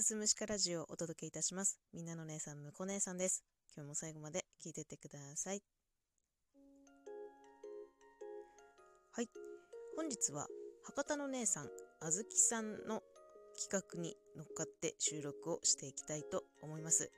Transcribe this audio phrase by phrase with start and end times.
[0.00, 1.78] すすむしかラジオをお届けいたします。
[1.92, 3.44] みんなの姉さん、むこ姉さんです。
[3.76, 5.62] 今日も最後まで聞いてってください。
[9.12, 9.28] はい。
[9.96, 10.46] 本日は、
[10.84, 11.68] 博多の姉さん、
[12.00, 13.02] あずきさんの
[13.60, 17.10] 企画に乗っかって収録をしていきたいと思います。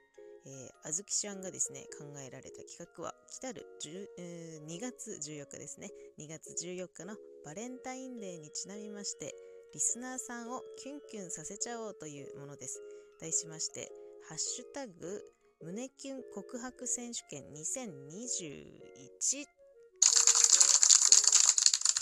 [0.45, 5.93] えー、あずきちゃんがですね、考えられた企画は、来たる10、えー2月14日ですね。
[6.19, 7.15] 2月14日の
[7.45, 9.37] バレンタインデーにちなみまして、
[9.73, 12.83] リスナーさんをキュンキュンさせちゃおうというものです。
[13.19, 13.91] 題しまして、
[14.29, 15.23] ハッシュタグ、
[15.63, 19.47] 胸キュン告白選手権2021。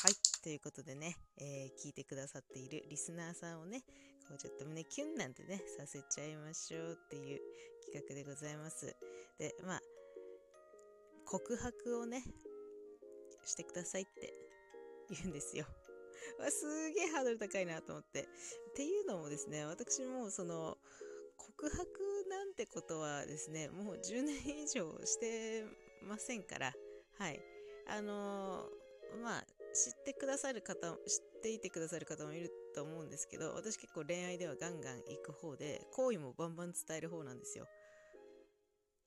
[0.02, 0.14] はい。
[0.42, 3.82] ということでね、えー聞いてくださっているリスナーさんをね、
[4.28, 7.40] こうちょっと胸キュンなんてね、させちゃいましょうっていう
[7.84, 8.96] 企画でございます。
[9.38, 9.80] で、まあ、
[11.24, 12.24] 告白をね、
[13.44, 14.34] してくださいって
[15.08, 15.66] 言うんですよ。
[16.38, 18.22] わすげえハードル高いなと思って。
[18.22, 18.26] っ
[18.74, 20.78] ていうのもですね、私もその、
[21.36, 25.64] 告白なんてことはですね、もう10年以上して
[26.02, 26.74] ませんから、
[27.18, 27.40] はい。
[27.86, 28.80] あのー
[29.22, 29.42] まあ、
[29.74, 37.66] 知ってくださる方、知っていてくださる方もいると思うんですけど、私結構恋愛ではガンガン行く方で、好意もバンバン伝える方なんですよ。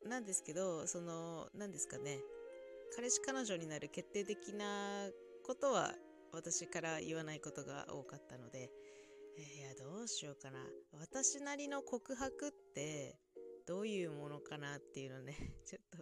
[0.06, 2.20] なんですけど、その、何ですかね、
[2.96, 5.10] 彼氏彼女になる決定的な
[5.46, 5.94] ことは
[6.34, 8.72] 私から言わないことが多かったので、
[9.38, 10.60] えーいや、どうしようかな。
[11.00, 13.20] 私なりの告白って
[13.68, 15.98] どういうものかなっていうのね、 ちょっと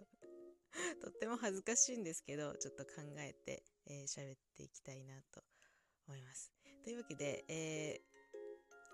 [1.02, 5.42] とっても恥ずかしいんですけど、ちょっと考えて喋、えー喋っていきたいなと
[6.08, 6.50] 思います。
[6.82, 8.12] というわけで、えー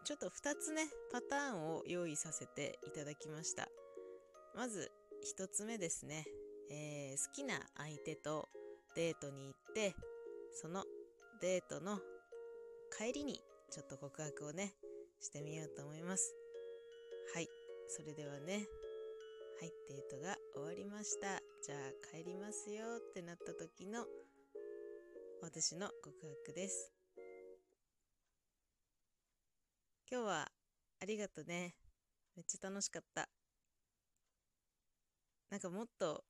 [0.05, 3.69] ちょっと2つね、パターンを用意させていただきました。
[4.55, 4.91] まず、
[5.37, 6.25] 1つ目ですね。
[6.71, 8.49] えー好きな相手と
[8.95, 9.95] デートに行って、
[10.55, 10.85] その
[11.41, 12.01] デートの
[12.99, 14.75] 帰りにちょっと告白をね、
[15.21, 16.35] してみようと思います。
[17.33, 17.49] はい。
[17.89, 18.67] それではね、
[19.61, 21.41] はい、デートが終わりました。
[21.63, 24.05] じゃあ帰りますよってなった時の
[25.41, 26.13] 私の告
[26.45, 26.93] 白です。
[30.11, 30.49] 今日は
[31.01, 31.77] ありがとね。
[32.35, 33.29] めっちゃ楽しかった。
[35.51, 36.25] なんかもっと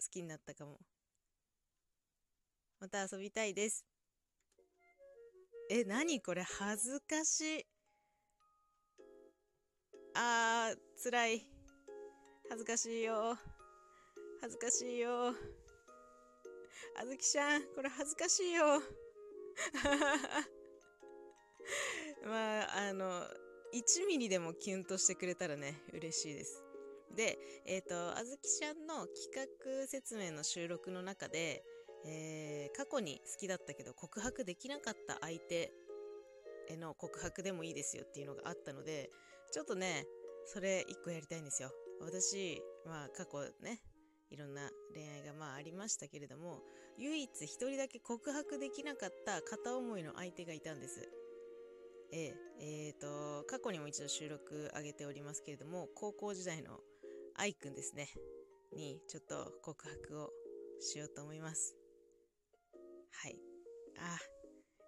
[0.00, 0.80] 好きになったかも。
[2.80, 3.84] また遊びたいです。
[5.70, 6.42] え、なにこれ？
[6.42, 7.66] 恥ずかしい。
[10.14, 11.46] あー、つらい。
[12.48, 13.36] 恥ずかしいよ。
[14.40, 15.34] 恥ずかしいよ。
[16.98, 18.64] あずきちゃん、これ恥ずかしいよ。
[22.24, 23.26] まあ、あの、
[23.74, 26.62] 1ミリでもキュンとしてくれたらね、嬉しいです。
[27.14, 31.64] で、えっ、と、あずきちゃんの企画説明の収録の中で、
[32.06, 35.72] えー過去に好きだったけど告白できなかった相手
[36.68, 39.10] への告白でもいいですよっていうのがあったので、
[39.52, 40.04] ちょっとね、
[40.44, 41.70] それ一個やりたいんですよ。
[42.00, 43.80] 私、まあ過去ね、
[44.30, 46.60] いろんな恋愛がまあありましたけれども、
[46.98, 51.08] 唯一一人だけ告白できなかった片思いの相手がいたんです。
[52.12, 56.80] えええーと、過去にも一度収録上げておりますけれども、高校時代の
[57.34, 58.08] 愛くんですね、
[58.72, 60.30] にちょっと告白を
[60.80, 61.85] しようと思います。
[63.22, 63.36] はい。
[63.98, 64.18] あ、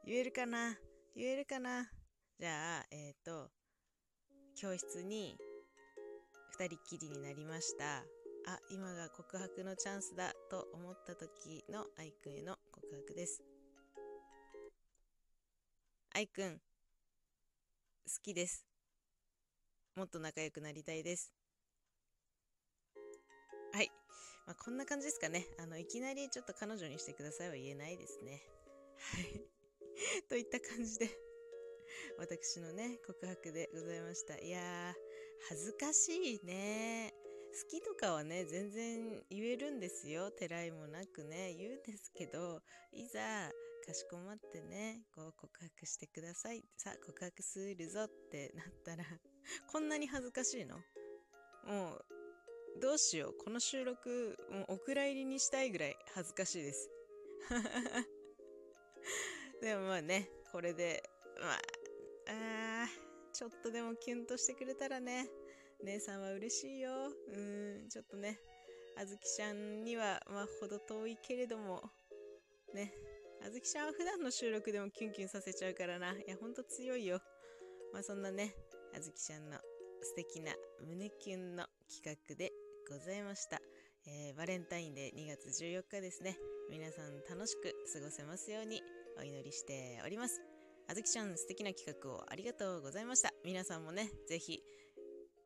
[0.04, 0.76] 言えるかな？
[1.16, 1.90] 言えるかな？
[2.38, 3.50] じゃあ、えっ、と、
[4.54, 5.38] 教室に
[6.58, 7.98] 二人きりになりました。
[8.46, 13.42] あ、今が告白のチャンスだと思った時の愛くんへの告白です。
[16.14, 16.60] 愛くん、好
[18.22, 18.66] きです。
[19.96, 21.32] もっと仲良くなりたいです。
[23.72, 23.90] はい。
[24.48, 25.44] まあ、こんな感じですかね。
[25.60, 28.40] あの、いきなりちょっと彼女にしてくださいは言えないですね。
[28.96, 29.44] はい。
[30.26, 31.10] といった感じで、
[32.16, 34.38] 私のね、告白でございました。
[34.38, 37.12] いやー、恥ずかしいね。
[37.62, 40.30] 好きとかはね、全然言えるんですよ。
[40.30, 43.52] てらいもなくね、言うんですけど、いざ、
[43.84, 46.64] かしこまってね、こう告白してください。
[46.78, 49.04] さあ、告白するぞってなったら、
[49.70, 50.78] こんなに恥ずかしいの？
[51.64, 52.17] もう、
[52.80, 53.34] どうしよう。
[53.44, 56.88] この収録、もうお蔵入りにしたいぐらい恥ずかしいです。
[59.60, 61.02] でもまあね、これで、
[61.40, 61.58] まあ、
[62.84, 62.88] あ
[63.32, 65.28] ちょっとでもキュンとしてくれたらね、
[65.82, 67.12] 姉さんは嬉しいよ。
[67.26, 68.38] うん、ちょっとね、
[68.96, 71.90] あずきちゃんには、まあ、ほど遠いけれども、
[72.74, 72.94] ね、
[73.44, 76.12] あずきちゃんは普段の収録でもキュンキュンさせちゃうからな。
[76.12, 77.20] いや、ほんと強いよ。
[77.92, 78.54] まあ、そんなね、
[78.94, 79.58] あずきちゃんの
[80.00, 80.54] 素敵な
[80.86, 82.52] 胸キュンの企画で
[82.90, 83.60] ございました。
[84.06, 86.38] えーバレンタインデー2月14日ですね。
[86.70, 88.82] 皆さん楽しく過ごせますように
[89.20, 90.40] お祈りしております。
[90.88, 93.30] あずきちゃん素敵な企画をありがとうございました。
[93.44, 94.62] 皆さんもね、ぜひ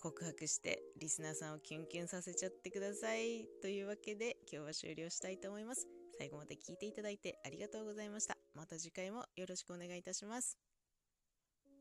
[0.01, 3.45] 告白してリスナーさんをキュンキュンさせちゃってください。
[3.61, 5.89] というわけで今日は終了したいと思います。
[6.19, 8.37] 最後まで聞いていただいてありがとうございました。
[8.55, 10.72] また次回もよろしくお願いいたします。